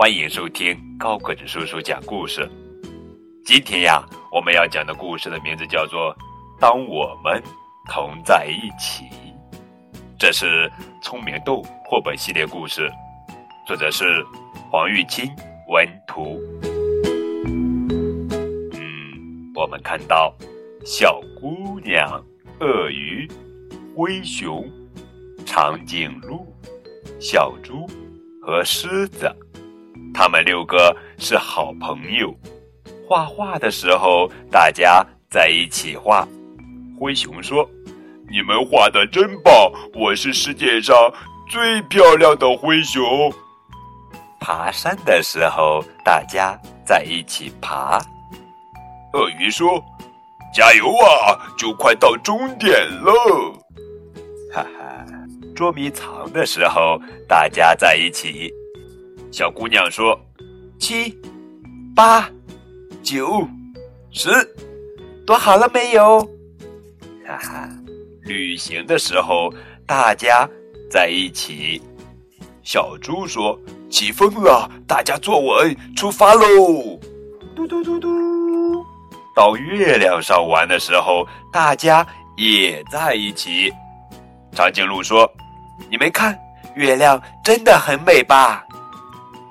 [0.00, 2.50] 欢迎收听高个子叔叔讲故事。
[3.44, 4.02] 今天呀，
[4.32, 6.10] 我们要讲的故事的名字叫做
[6.58, 7.42] 《当我们
[7.86, 9.04] 同在一起》，
[10.18, 12.90] 这是聪明豆绘本系列故事，
[13.66, 14.24] 作者是
[14.70, 15.30] 黄玉清
[15.68, 16.40] 文图。
[17.44, 20.34] 嗯，我们看到
[20.82, 22.24] 小姑娘、
[22.60, 23.28] 鳄鱼、
[23.94, 24.66] 灰熊、
[25.44, 26.46] 长颈鹿、
[27.20, 27.86] 小猪。
[28.42, 29.30] 和狮子，
[30.12, 32.34] 他们六个是好朋友。
[33.08, 36.26] 画画的时候，大家在一起画。
[36.98, 37.68] 灰熊说
[38.30, 40.94] ：“你们画的真棒，我是世界上
[41.48, 43.32] 最漂亮的灰熊。”
[44.40, 47.98] 爬山的时候，大家在一起爬。
[49.12, 49.82] 鳄鱼说
[50.54, 53.12] ：“加油啊，就快到终点了。”
[54.54, 55.04] 哈哈。
[55.56, 58.50] 捉迷藏的时候，大家在一起。
[59.30, 60.18] 小姑娘说
[60.78, 61.16] ：“七、
[61.94, 62.28] 八、
[63.02, 63.46] 九、
[64.10, 64.28] 十，
[65.26, 66.20] 躲好了没有？”
[67.26, 67.68] 哈哈。
[68.22, 69.52] 旅行的时候，
[69.86, 70.48] 大家
[70.90, 71.80] 在一起。
[72.62, 76.98] 小猪说：“起风了，大家坐稳，出发喽！”
[77.56, 78.84] 嘟嘟嘟嘟。
[79.34, 82.06] 到月亮上玩的时候，大家
[82.36, 83.72] 也在一起。
[84.52, 85.30] 长颈鹿说。
[85.90, 86.38] 你们看，
[86.76, 88.64] 月亮真的很美吧？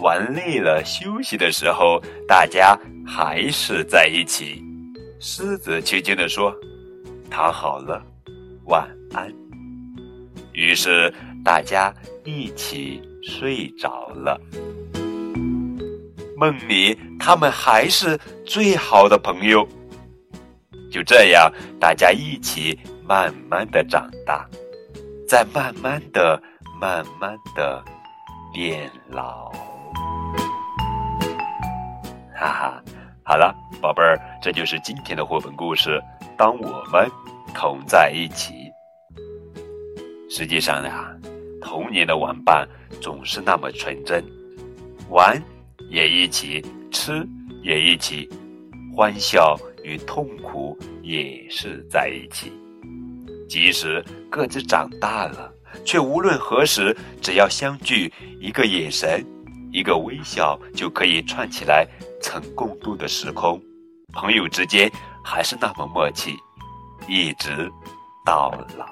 [0.00, 4.64] 玩累了休息的时候，大家还是在一起。
[5.20, 6.54] 狮子轻轻地说
[7.30, 8.02] ：“躺好了，
[8.64, 9.30] 晚安。”
[10.52, 11.12] 于是
[11.44, 14.40] 大家一起睡着了。
[16.36, 19.66] 梦里，他们还是最好的朋友。
[20.90, 24.48] 就这样，大家一起慢慢的长大。
[25.28, 26.42] 再慢慢的、
[26.80, 27.84] 慢慢的
[28.52, 29.52] 变老，
[32.40, 32.82] 哈哈！
[33.22, 36.00] 好了，宝贝儿，这就是今天的绘本故事。
[36.38, 37.06] 当我们
[37.54, 38.54] 同在一起，
[40.30, 41.14] 实际上呀，
[41.60, 42.66] 童年的玩伴
[42.98, 44.24] 总是那么纯真，
[45.10, 45.38] 玩
[45.90, 47.28] 也一起，吃
[47.62, 48.26] 也一起，
[48.96, 52.50] 欢笑与痛苦也是在一起。
[53.50, 55.52] 即使各自长大了，
[55.84, 59.22] 却无论何时，只要相聚，一个眼神，
[59.72, 61.86] 一个微笑，就可以串起来
[62.20, 63.60] 曾共度的时空。
[64.12, 64.90] 朋友之间
[65.24, 66.36] 还是那么默契，
[67.06, 67.70] 一直
[68.26, 68.86] 到老。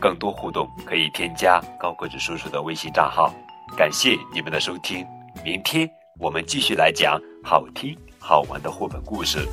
[0.00, 3.34] 更多互动可以添加高个子叔叔的微信账号。
[3.76, 5.04] 感谢你们的收听，
[5.44, 9.46] 明天我们继续来讲好听好玩的绘本故事，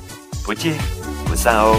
[0.44, 0.78] 不见
[1.26, 1.74] 不散哦。